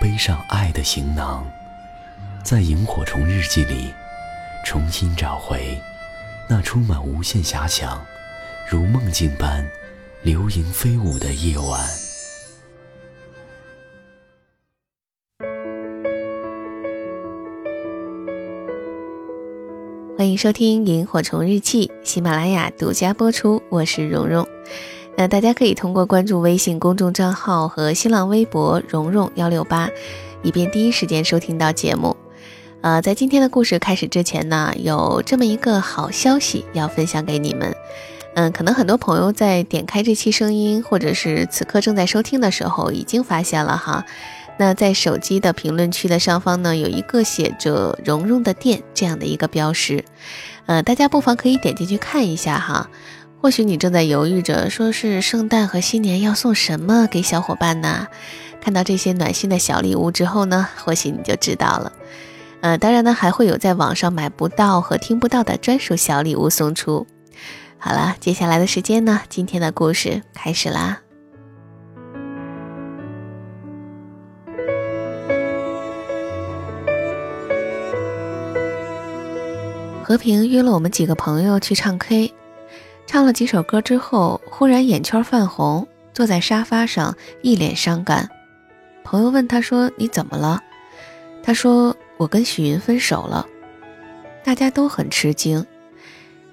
[0.00, 1.46] 背上爱的行囊，
[2.42, 3.92] 在萤火虫日记里
[4.64, 5.78] 重新找回
[6.48, 8.02] 那充满无限遐想、
[8.66, 9.62] 如梦境般
[10.22, 11.86] 流萤飞舞的夜晚。
[20.16, 24.48] 欢迎收听《萤火虫日记》，喜马拉雅独家播出，我是蓉蓉。
[25.20, 29.90] 那大家可以通过关注微信公众账号和新浪微博“蓉蓉幺六八”，
[30.42, 32.16] 以便第一时间收听到节目。
[32.80, 37.76] 呃，在今天的故事开始之前呢，有这么一个好消息要分享给你们。
[38.32, 44.06] 嗯，可能很多朋友在点开这期声音，或者是此刻正在收听的时候，已经发现了哈。
[44.56, 50.02] 那在手机的评论区的上方呢，有一个写着“蓉蓉的店”这样的一个标识。
[50.64, 52.88] 呃，大家不妨可以点进去看一下哈。
[53.42, 58.06] 或许你正在犹豫着，说是圣诞和新年要送什么给小伙伴呢？
[58.60, 61.90] 看到这些暖心的小礼物之后呢，或许你就知道了。
[62.60, 67.06] 呃，当然呢，还会有在网上买不到和听不到的专属小礼物送出。
[67.78, 71.00] 好了，接下来的时间呢，今天的故事开始啦。
[80.04, 82.34] 和平约了我们几个朋友去唱 K。
[83.10, 88.30] 唱了几首歌之后，忽然眼圈泛红，坐在沙发上一脸伤感。
[89.02, 90.62] 朋友问他说：“你怎么了？”
[91.42, 93.44] 他说：“我跟许云分手了。”
[94.44, 95.66] 大家都很吃惊。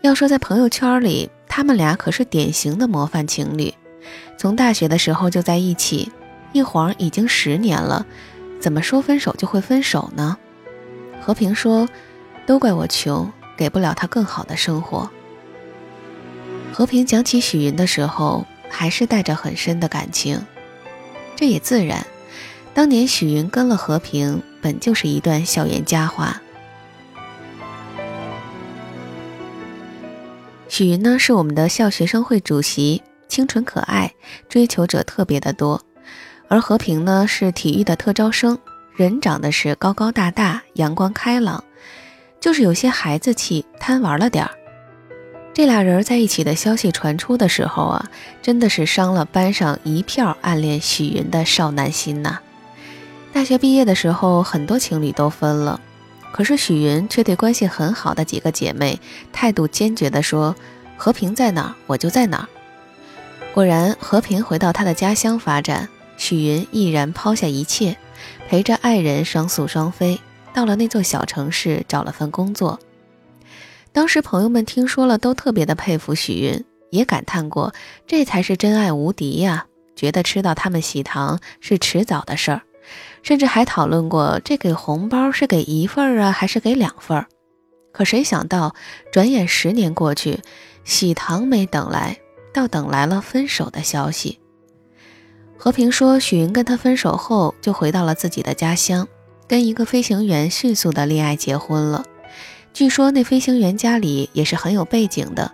[0.02, 3.72] 要说在朋友圈里，他们俩可是典型的模范情侣，
[4.36, 6.12] 从大学的时候就在一起，
[6.54, 8.04] 一晃已经十年了，
[8.60, 10.36] 怎么说分手就会分手呢？
[11.22, 11.88] 和平说
[12.48, 15.08] ：“都怪我穷，给不了他更好的生活。”
[16.78, 20.40] 和平讲起许云的时候，还是带着很深的感情，
[21.36, 22.06] 这也自然。
[22.72, 26.40] 当年许云跟了和平，本就是一段校园佳话。
[30.70, 34.14] 许云呢，是我们的校学生会主席，清纯可爱，
[34.48, 35.80] 追求者特别的多；
[36.48, 38.56] 而和平呢，是体育的特招生，
[38.96, 41.64] 人长得是高高大大，阳光开朗，
[42.40, 44.52] 就是有些孩子气，贪玩了点儿。
[45.58, 48.12] 这俩人在一起的消息传出的时候啊，
[48.44, 52.38] 真的是伤了班上一票暗恋许云的少男心呐。
[53.34, 55.82] 大学毕业的时候，很多情侣都分了，
[56.32, 59.02] 可是许云却对关系很好的几个姐妹
[59.34, 60.56] 态度坚决地说
[60.96, 62.48] ：“和平在哪儿，我就在哪儿。”
[63.52, 67.98] 果然，和平回到他的家乡发展，许云毅然抛下一切，
[68.48, 70.22] 陪着爱人双宿双飞，
[70.54, 72.80] 到了那座小城市找了份工作。
[73.98, 77.74] 当时朋友们听说了，都特别的佩服许云，也感叹过
[78.06, 79.66] 这才是真爱无敌呀，
[79.96, 82.62] 觉得吃到他们喜糖是迟早的事儿，
[83.24, 87.26] 甚至还讨论过这给红包是给一份儿啊，还是给两份儿。
[87.92, 88.76] 可谁想到，
[89.12, 90.42] 转眼十年过去，
[90.84, 92.20] 喜糖没等来，
[92.54, 94.38] 倒等来了分手的消息。
[95.58, 99.08] 和平说，许云跟他分手后，就回到了自己的家乡，
[99.48, 102.06] 跟一个飞行员迅速的恋爱结婚了。
[102.78, 105.52] 据说那飞行员家里也是很有背景的，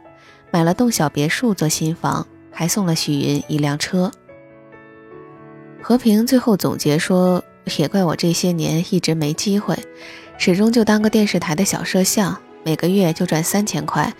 [0.51, 4.11] 买了栋小别墅做新房，还送了许云一辆车。
[5.81, 7.41] 和平最后总结说
[7.79, 9.79] ：“也怪我这些年一直没机会，
[10.38, 14.13] 始终就当个电视台的小摄像，每个月就赚三千块，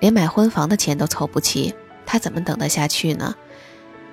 [0.00, 1.74] 连买婚房的钱都凑不齐，
[2.06, 3.34] 他怎么等得下去呢？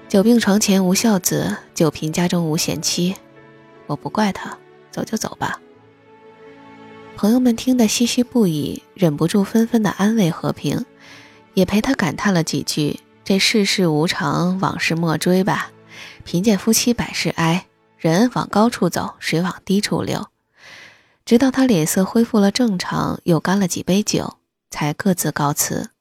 [0.10, 3.16] 久病床前无孝子，久贫家中无贤妻。
[3.88, 4.58] 我不怪他，
[4.92, 5.58] 走就走吧。”
[7.16, 10.86] 朋友们听得唏嘘不已，忍不住纷纷的安慰和平，
[11.54, 15.72] 也陪他感叹了几句：“这世事无常，往事莫追吧。
[16.26, 17.66] 贫贱夫妻百事哀，
[17.98, 20.28] 人往高处走，水往低处流。”
[21.24, 24.38] 直到他脸色恢复了正常，又干了几杯酒，
[24.70, 25.92] 才各自告辞。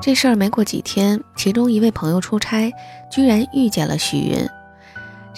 [0.00, 2.72] 这事儿没过几天，其中一位朋友出差，
[3.10, 4.48] 居然遇见了许云。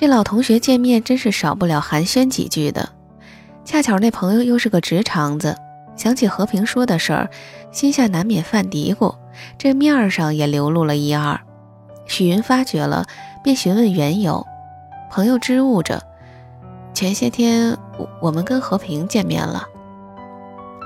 [0.01, 2.89] 这老同学见面真是少不了寒暄几句的，
[3.65, 5.57] 恰巧那朋友又是个直肠子，
[5.97, 7.29] 想起和平说的事儿，
[7.73, 9.17] 心下难免犯嘀咕，
[9.59, 11.41] 这面儿上也流露了一二。
[12.07, 13.07] 许云发觉了，
[13.43, 14.47] 便询问缘由。
[15.11, 16.01] 朋友支吾着
[16.95, 19.67] ：“前些天我我们跟和平见面了。”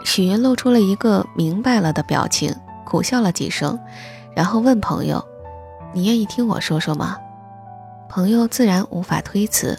[0.06, 2.56] 许云露出了一个明白了的表情，
[2.86, 3.78] 苦笑了几声，
[4.34, 5.22] 然后问朋友
[5.92, 7.18] ：“你愿意听我说说吗？”
[8.14, 9.74] 朋友自然无法推辞。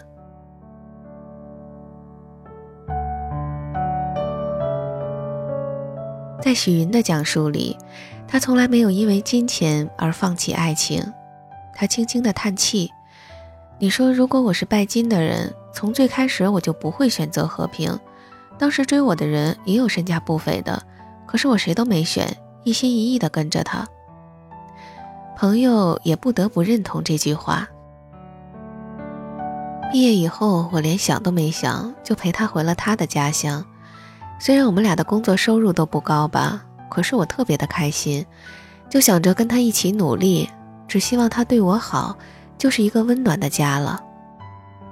[6.42, 7.78] 在许云的讲述里，
[8.26, 11.00] 他从来没有因为金钱而放弃爱情。
[11.72, 12.90] 他轻轻的叹气
[13.78, 17.96] ：“你说，如果我是拜金的人，从最开始我就不会选择和平。
[18.58, 20.82] 当时追我的人也有身价不菲的，
[21.24, 23.86] 可是我谁都没选，一心一意的跟着他。”
[25.38, 27.68] 朋友也不得不认同这句话。
[29.94, 33.64] 毕业以后，我连想都没想，就陪他回了他的家乡。
[34.40, 38.26] 虽然我们俩的工作收入都不高吧，可是我特别的开心，
[38.90, 40.50] 就想着跟他一起努力，
[40.88, 42.18] 只希望他对我好，
[42.58, 44.02] 就是一个温暖的家了。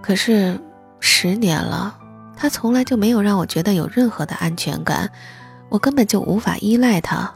[0.00, 0.56] 可是
[1.00, 1.98] 十年了，
[2.36, 5.10] 他从来就没有让我觉得有任何的安全感，
[5.68, 7.28] 我根本就无法依赖他。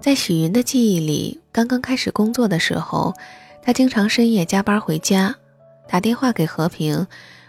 [0.00, 3.14] 在许云的记忆里，刚刚开始工作的时候，
[3.62, 5.34] 他经常深夜加班回家，
[5.88, 7.06] 打电话给和平。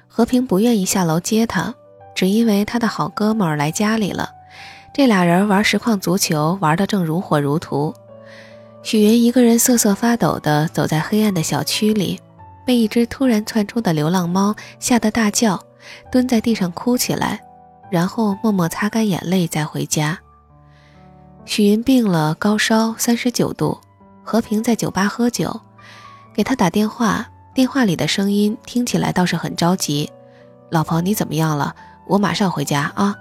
[0.08, 1.74] 和平不愿意下楼接他，
[2.14, 4.30] 只因为他的好哥们儿来家里了。
[4.94, 7.92] 这俩人玩实况足球，玩得正如火如荼。
[8.84, 12.20] 许云一个人瑟瑟发抖地走在黑暗的小区里，
[12.64, 15.60] 被一只突然窜出的流浪猫吓得大叫，
[16.12, 17.42] 蹲在地上哭起来，
[17.90, 20.20] 然后默默擦干眼泪再回家。
[21.44, 23.80] 许云病了，高烧三十九度。
[24.24, 25.60] 和平在酒吧喝酒，
[26.34, 27.30] 给他打电话。
[27.54, 30.10] 电话里的声音听起来倒是很着急，
[30.72, 31.76] 老婆你怎么样了？
[32.08, 33.16] 我马上回家啊。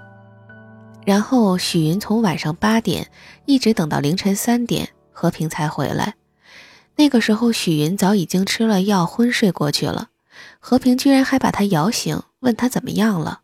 [1.05, 3.07] 然后许云从晚上八点
[3.45, 6.15] 一直等到凌晨三点，和平才回来。
[6.95, 10.07] 那个时候许云早已经吃了药昏睡过去了，
[10.59, 13.41] 和平居然还把他摇醒，问他怎么样了。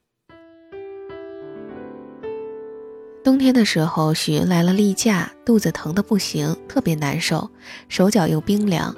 [3.23, 7.51] 冬天的时候，许云来了例假，肚子疼得不行，特别难受，
[7.87, 8.95] 手脚又冰凉。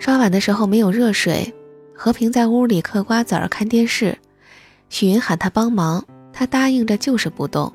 [0.00, 1.54] 刷碗的时候没有热水，
[1.94, 4.16] 和平在屋里嗑瓜子儿看电视。
[4.88, 6.02] 许云喊他帮忙，
[6.32, 7.70] 他答应着就是不动。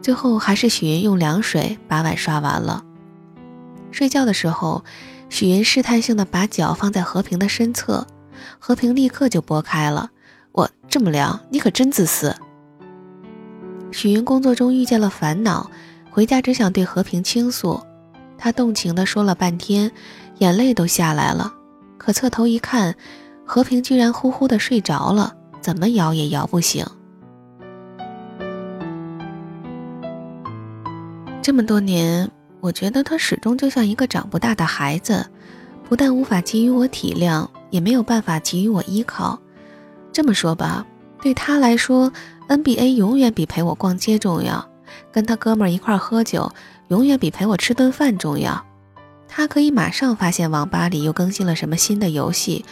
[0.00, 2.84] 最后还是许云用凉水把碗刷完了。
[3.90, 4.84] 睡觉的时候，
[5.28, 8.06] 许云试探性的把脚放在和平的身侧，
[8.60, 10.10] 和平立刻就拨开了。
[10.52, 12.32] 我这么凉，你可真自私。
[13.90, 15.68] 许云工作中遇见了烦恼，
[16.12, 17.82] 回家只想对和平倾诉，
[18.38, 19.90] 他动情的说了半天。
[20.38, 21.52] 眼泪都下来了，
[21.96, 22.94] 可侧头一看，
[23.44, 26.86] 和平居然呼呼的睡着了，怎么摇也摇不醒。
[31.42, 32.30] 这么多年，
[32.60, 35.26] 我觉得他始终就像一个长不大的孩子，
[35.88, 39.38] 不但无法给予我体谅，也没有办法给予我依靠。
[40.12, 40.86] 这么说吧，
[41.20, 42.12] 对他来说
[42.48, 44.68] ，NBA 永远比陪我逛街重要，
[45.10, 46.52] 跟他哥们一块喝酒，
[46.88, 48.64] 永远比陪我吃顿饭重要。
[49.38, 52.64] 他可以马上发现网吧里又更新了什么新的游戏，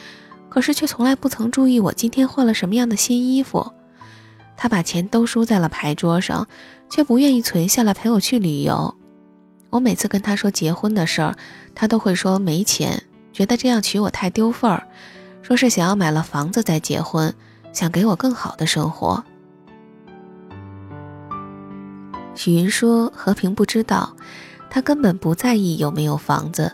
[0.48, 3.72] 可是却从来不曾注意我今天换了什么样的新衣服。
[4.56, 6.48] 他把钱都输在了牌桌上，
[6.90, 8.92] 却不愿意存下来陪我去旅游。
[9.70, 11.36] 我每次跟他说结婚的事儿，
[11.72, 13.00] 他都会说没钱，
[13.32, 14.88] 觉得这样娶我太丢份儿，
[15.42, 17.32] 说是想要买了房子再结婚，
[17.72, 19.22] 想给我更好的生活。
[22.34, 24.12] 许云说：“和平不知道。”
[24.68, 26.72] 他根本不在意有没有房子，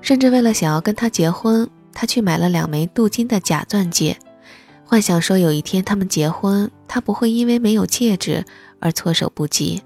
[0.00, 4.18] 甚至为了想要跟他结婚，他去买了两枚镀金的假钻戒，
[4.84, 8.44] 幻想说有一天他们结婚，他不会因为没有戒指
[8.80, 9.82] 而措手不及。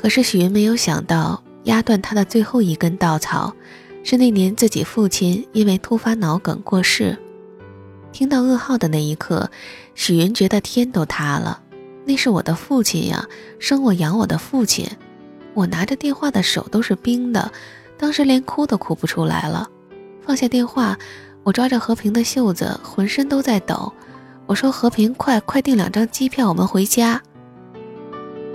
[0.00, 3.52] 可是许云没有想到，压断他的最后一根稻草，
[4.04, 7.18] 是那年自己父亲因为突发脑梗过世。
[8.12, 9.50] 听到噩耗的那一刻，
[9.94, 11.60] 许云觉得天都塌了。
[12.04, 13.28] 那是我的父亲呀，
[13.58, 14.88] 生我养我的父亲。
[15.58, 17.50] 我拿着电话的手都是冰的，
[17.98, 19.68] 当时连哭都哭不出来了。
[20.22, 20.96] 放下电话，
[21.42, 23.92] 我抓着和平的袖子，浑身都在抖。
[24.46, 27.20] 我说：“和平，快快订两张机票，我们回家。”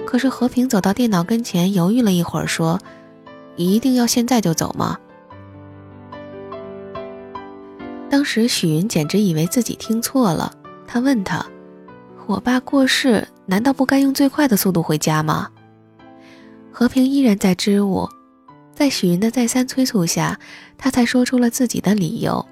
[0.08, 2.80] 可是和平走到电脑跟前，犹豫了一会儿，说
[3.58, 4.98] ：“你一定要现在就走吗？”
[8.10, 10.54] 当时许云简直以为自己听错了，
[10.88, 11.46] 他问他
[12.28, 15.50] ：“我爸过世，难道不该用最快的速度回家吗？”
[16.76, 18.10] 和平依然在支吾，
[18.74, 20.40] 在许云的再三催促下，
[20.76, 22.44] 他才说出了自己的理由。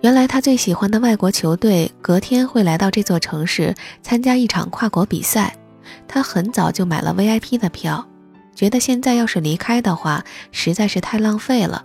[0.00, 5.56] 原来他最喜欢的外国球队隔天会来到这座城市参加一场跨国比赛，
[6.06, 8.06] 他很早就买了 VIP 的票。
[8.54, 11.82] 觉得现在要是离开的话，实在是太浪费了。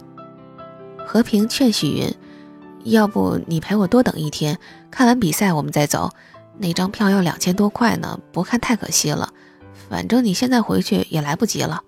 [1.08, 2.14] 和平劝许云
[2.86, 4.60] ：“要不你陪我多等一天，
[4.92, 6.12] 看完比赛我们再走。
[6.60, 9.34] 那张票要两千多块呢，不看太可惜了。
[9.90, 11.84] 反正你现在回去也来不及了。”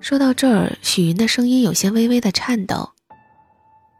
[0.00, 2.90] 说到这儿，许云的声音有些微微的颤抖。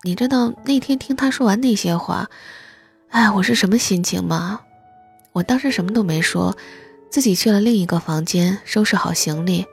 [0.04, 2.28] 你知道那天听他说完那些话，
[3.10, 4.60] 哎，我是什么心情吗？
[5.32, 6.56] 我当时什么都没说，
[7.10, 9.66] 自己去了另一个房间，收拾好行李，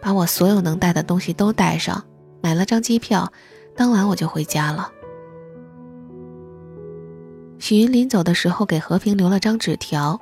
[0.00, 2.02] 把我所有能带的东西都带上，
[2.40, 3.30] 买了张机票，
[3.76, 4.90] 当晚我就回家了。
[7.62, 10.18] 许云临走的时候给和平留了张纸条，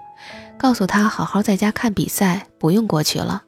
[0.58, 3.44] 告诉他好好在家看比赛，不用过去了。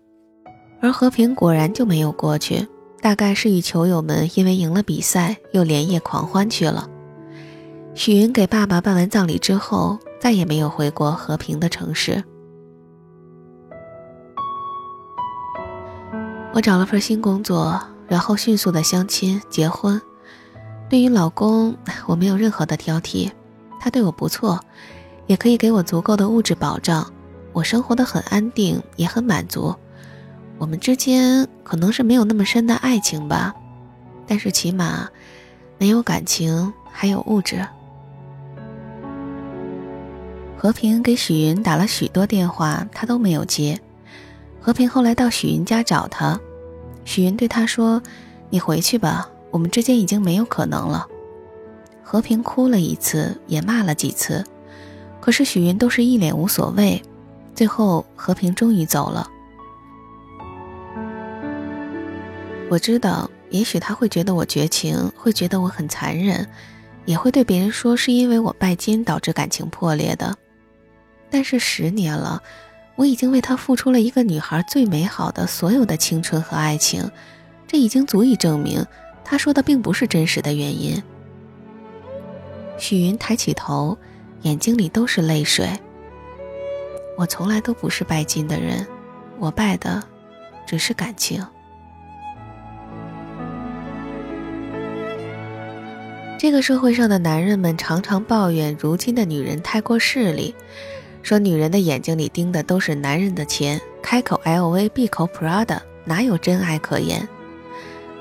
[0.80, 2.66] 而和平果然就没有过去，
[3.02, 6.88] 大概是与球友们因为赢了比赛，又连夜狂欢去了。
[7.94, 9.98] 许云给爸爸办完葬礼之后。
[10.22, 12.22] 再也没有回过和平的城市。
[16.54, 20.00] 我找了份新工作，然后迅速的相亲结婚。
[20.88, 23.32] 对于老公，我没有任何的挑剔，
[23.82, 24.64] 他对我不错，
[25.26, 27.12] 也可以给我足够的物质保障，
[27.52, 29.74] 我生活的很安定，也很满足。
[30.56, 33.52] 我们之间可能是没有那么深的爱情吧，
[34.24, 35.08] 但是起码
[35.78, 37.66] 没有感情，还有物质。
[40.56, 43.80] 和平给许云打了许多电话，他都没有接。
[44.60, 46.38] 和平后来到许云家找他，
[47.04, 48.00] 许云对他说
[48.48, 51.04] ：“你回去吧，我们之间已经没有可能了。”
[52.12, 54.44] 和平哭了一次，也骂了几次，
[55.18, 57.00] 可是许云都是一脸无所谓。
[57.54, 59.26] 最后，和平终于走了。
[62.68, 66.46] 我知道，也许他会觉得我绝情，会觉得我很残忍，
[67.06, 70.36] 也会对别人说是因为我拜金导致感情破裂的。
[71.30, 72.42] 但是十年了，
[72.96, 77.10] 我已经为他付出了一个女孩最美好的所有的青春和爱情，
[77.66, 78.84] 这已经足以证明
[79.24, 81.02] 他说的并不是真实的原因。
[82.78, 83.96] 许云抬起头，
[84.42, 85.68] 眼睛里都是泪水。
[87.16, 88.86] 我从来都不是拜金的人，
[89.38, 90.02] 我拜的
[90.66, 91.44] 只是感情。
[96.38, 100.52] 这个社会上的男人们常常抱怨如今的女人太过势利。
[101.22, 107.28] 说女人的眼睛里盯的都是男人的钱，开口 LV，闭口 Prada，哪有真爱可言？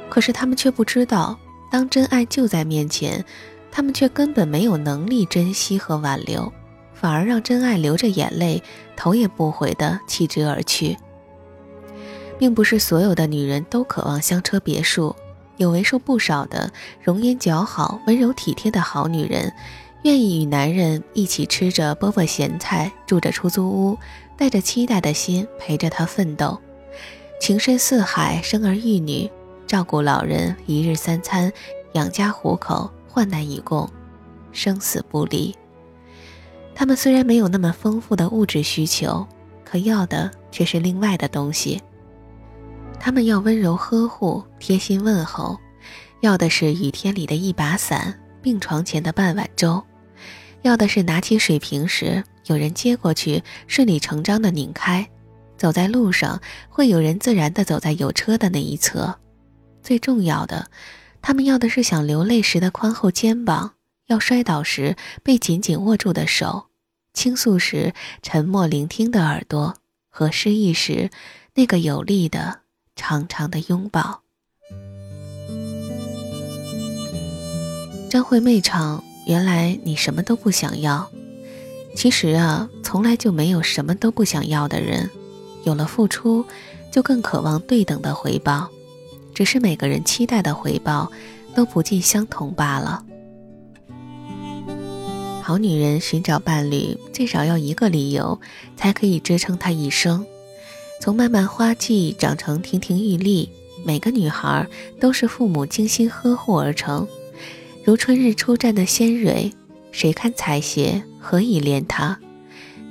[0.07, 1.39] 可是他们却不知道，
[1.71, 3.25] 当真爱就在面前，
[3.71, 6.51] 他们却根本没有能力珍惜和挽留，
[6.93, 8.61] 反而让真爱流着眼泪，
[8.95, 10.97] 头也不回地弃之而去。
[12.37, 15.15] 并不是所有的女人都渴望香车别墅，
[15.57, 19.53] 有为数不少的容颜姣好、温柔体贴的好女人。
[20.03, 23.95] 愿意与男人一起吃着饽饽咸菜，住着出租屋，
[24.35, 26.57] 带着期待的心陪着他奋斗，
[27.39, 29.29] 情深似海，生儿育女，
[29.67, 31.53] 照顾老人，一日三餐，
[31.93, 33.89] 养家糊口，患难与共，
[34.53, 35.53] 生死不离。
[36.73, 39.27] 他们虽然没有那么丰富的物质需求，
[39.65, 41.81] 可要的却是另外的东西。
[42.97, 45.59] 他们要温柔呵护，贴心问候，
[46.21, 49.83] 要的是雨天里的一把伞，病床前的半碗粥。
[50.61, 55.03] 要的是拿起水瓶时有人接过去，顺理成章的拧开；
[55.57, 56.39] 走在路上
[56.69, 59.13] 会有人自然的走在有车的那一侧。
[59.83, 60.69] 最重要的，
[61.21, 63.73] 他们要的是想流泪时的宽厚肩膀，
[64.07, 66.67] 要摔倒时被紧紧握住的手，
[67.13, 69.75] 倾诉时沉默聆听的耳朵，
[70.09, 71.09] 和失意时
[71.53, 72.61] 那个有力的
[72.95, 74.21] 长长的拥抱。
[78.09, 79.03] 张惠妹唱。
[79.27, 81.09] 原来你什么都不想要，
[81.95, 85.07] 其实啊，从来就没有什么都不想要的人。
[85.63, 86.43] 有了付出，
[86.91, 88.67] 就更渴望对等的回报，
[89.41, 91.11] 只是每个人期待的回报
[91.55, 93.03] 都不尽相同罢了。
[95.41, 98.39] 好女人寻找伴侣，最少要一个理由，
[98.77, 100.23] 才可以支撑她一生。
[100.99, 103.49] 从漫漫花季长成亭亭玉立，
[103.83, 104.67] 每个女孩
[104.99, 107.07] 都是父母精心呵护而成。
[107.83, 109.51] 如春日初绽的鲜蕊，
[109.91, 111.01] 谁堪采撷？
[111.19, 112.15] 何以怜她？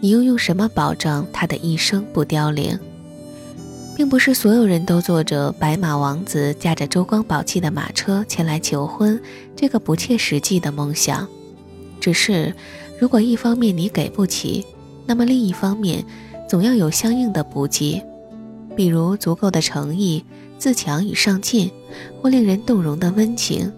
[0.00, 2.76] 你又用什么保证她的一生不凋零？
[4.00, 9.20] 并不是所有人都坐着白马王子驾着珠光宝气的马车前来求婚，
[9.54, 11.28] 这个不切实际的梦想。
[12.00, 12.54] 只是，
[12.98, 14.64] 如果一方面你给不起，
[15.04, 16.02] 那么另一方面
[16.48, 18.02] 总要有相应的补给，
[18.74, 20.24] 比如足够的诚意、
[20.58, 21.70] 自强与上进，
[22.22, 23.70] 或令人动容的温情。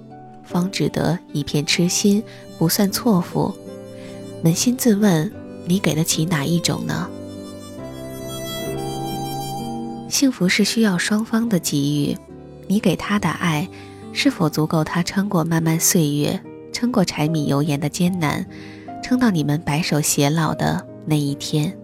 [0.44, 2.22] 方值得一片痴心，
[2.58, 3.52] 不算错付。
[4.44, 5.32] 扪心自问，
[5.66, 7.10] 你给得起哪一种呢？
[10.12, 12.18] 幸福是需要双方的给予，
[12.66, 13.66] 你给他的爱，
[14.12, 16.38] 是否足够他撑过漫漫岁月，
[16.70, 18.44] 撑过柴米油盐的艰难，
[19.02, 21.74] 撑到你们白首偕老的那一天？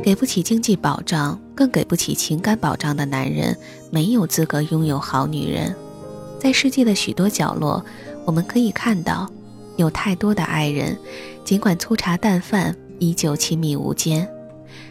[0.00, 3.56] 给不起经济保障，更给不起情感保障的男人，
[3.90, 5.74] 没有资格拥有好女人。
[6.38, 7.84] 在世界的许多角落，
[8.24, 9.28] 我们可以看到，
[9.76, 10.96] 有太多的爱人，
[11.44, 14.26] 尽管粗茶淡饭，依旧亲密无间。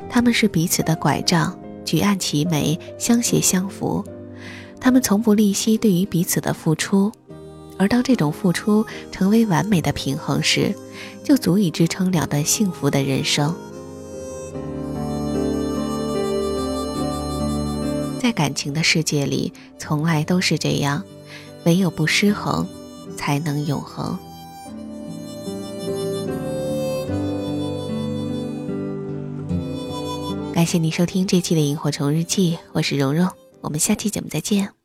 [0.09, 1.57] 他们是彼此的拐杖，
[1.87, 4.03] 举案齐眉，相携相扶。
[4.77, 7.09] 他们从不吝惜对于彼此的付出，
[7.77, 10.75] 而当这种付出成为完美的平衡时，
[11.23, 13.55] 就足以支撑两段幸福的人生。
[18.19, 21.01] 在感情的世界里，从来都是这样，
[21.63, 22.67] 唯有不失衡，
[23.15, 24.19] 才能永恒。
[30.57, 33.29] 感谢你收听这期的《萤火虫日记》，我是蓉蓉，
[33.61, 34.76] 我们下期节目再见。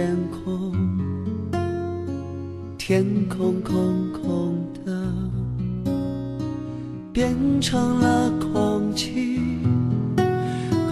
[0.00, 0.72] 天空，
[2.78, 5.12] 天空空空的，
[7.12, 9.38] 变成了空气，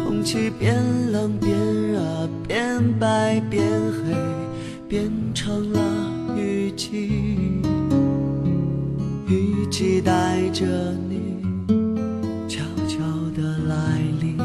[0.04, 0.76] 空气变
[1.10, 4.14] 冷变热，变白变黑，
[4.86, 5.80] 变成了
[6.36, 7.62] 雨季，
[9.26, 10.66] 雨季带着
[11.08, 11.38] 你。
[12.46, 12.98] 悄悄
[13.34, 14.36] 的来临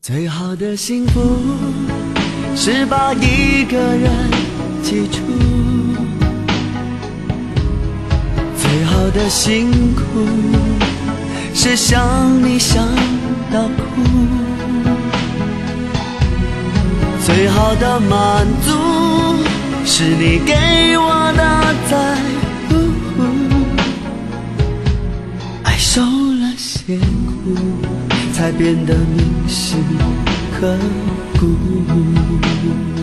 [0.00, 1.18] 最好的幸福
[2.56, 4.10] 是把一个人
[4.82, 5.18] 记住，
[8.56, 10.02] 最好的辛苦
[11.52, 12.86] 是想你想
[13.52, 14.02] 到哭，
[17.26, 18.72] 最好的满足
[19.84, 22.16] 是你给我的在
[22.68, 22.72] 乎，
[25.64, 27.54] 爱受了些苦。
[28.34, 29.78] 才变得铭心
[30.60, 30.78] 刻
[31.40, 32.93] 骨。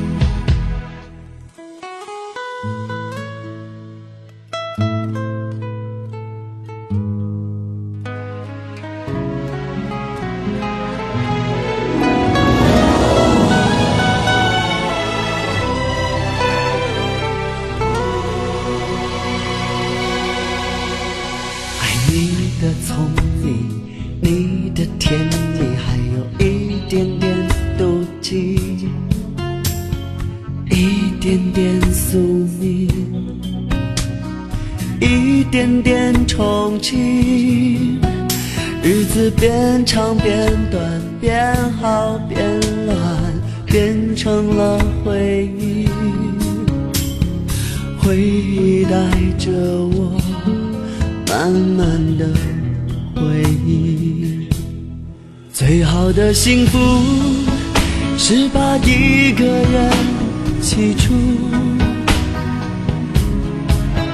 [53.22, 54.48] 回忆，
[55.54, 56.80] 最好的幸福
[58.18, 59.92] 是把一个人
[60.60, 61.14] 记住，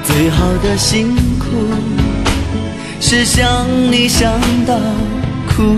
[0.03, 1.45] 最好的辛苦
[2.99, 4.33] 是想你想
[4.65, 4.77] 到
[5.47, 5.77] 哭，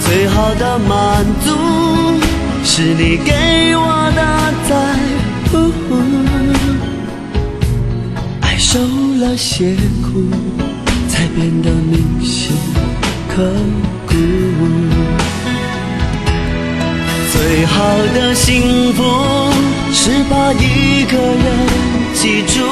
[0.00, 1.50] 最好的满足
[2.64, 4.22] 是你给我的
[4.68, 4.76] 在
[5.50, 5.72] 乎。
[8.40, 8.78] 爱受
[9.18, 10.22] 了些苦，
[11.08, 12.56] 才变得铭心
[13.28, 13.42] 刻
[14.06, 14.14] 骨。
[17.32, 17.74] 最好
[18.14, 19.02] 的幸福
[19.92, 21.46] 是把一个人
[22.14, 22.62] 记住，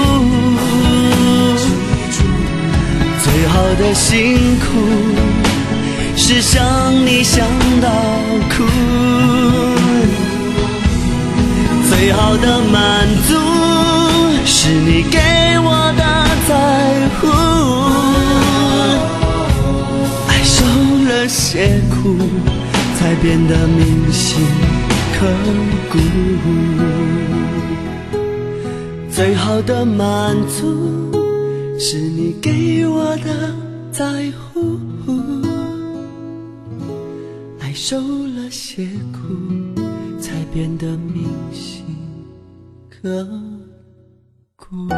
[3.25, 4.67] 最好的辛苦
[6.17, 6.65] 是想
[7.05, 7.45] 你想
[7.81, 7.91] 到
[8.57, 8.65] 哭，
[11.91, 13.35] 最好的满足。
[14.49, 15.19] 是你给
[23.23, 24.45] 变得铭心
[25.15, 25.27] 刻
[25.91, 25.99] 骨。
[29.11, 31.11] 最好的满足，
[31.79, 33.55] 是你给我的
[33.91, 34.79] 在乎，
[37.59, 39.81] 爱受了些苦，
[40.21, 41.85] 才变得铭心
[42.91, 43.27] 刻
[44.57, 44.89] 骨。